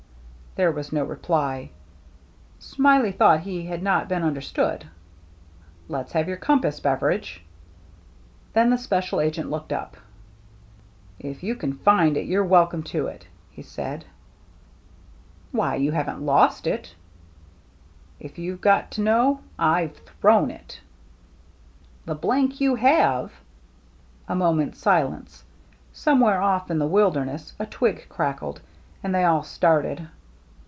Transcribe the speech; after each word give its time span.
There 0.55 0.69
was 0.73 0.91
no 0.91 1.05
reply. 1.05 1.69
Smiley 2.59 3.13
thought 3.13 3.39
he 3.39 3.67
had 3.67 3.81
not 3.81 4.09
been 4.09 4.21
understood." 4.21 4.85
Let's 5.87 6.11
have 6.11 6.27
your 6.27 6.35
compass, 6.35 6.81
Beveridge." 6.81 7.41
Then 8.51 8.69
the 8.69 8.77
special 8.77 9.21
agent 9.21 9.49
looked 9.49 9.71
up. 9.71 9.95
"If 11.19 11.41
you 11.41 11.55
can 11.55 11.71
find 11.75 12.17
it, 12.17 12.25
you're 12.25 12.43
welcome 12.43 12.83
to 12.91 13.07
it," 13.07 13.27
he 13.49 13.61
said." 13.61 14.03
Why, 15.53 15.75
you 15.75 15.93
haven't 15.93 16.21
lost 16.21 16.67
it?"" 16.67 16.95
If 18.19 18.37
you've 18.37 18.59
got 18.59 18.91
to 18.91 19.01
know, 19.01 19.39
I've 19.57 19.95
thrown 20.19 20.51
it."" 20.51 20.81
The 22.07 22.17
you 22.57 22.75
have!" 22.75 23.31
A 24.27 24.35
moment's 24.35 24.79
silence. 24.79 25.45
Somewhere 25.93 26.41
oflF 26.41 26.69
in 26.69 26.77
the 26.79 26.87
wilderness 26.87 27.53
a 27.57 27.65
twig 27.65 28.07
crackled, 28.09 28.59
and 29.01 29.15
they 29.15 29.23
all 29.23 29.43
started. 29.43 30.09